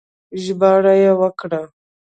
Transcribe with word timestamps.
ژباړه 0.43 0.93
يې 1.03 1.11
وکړه 1.19 1.61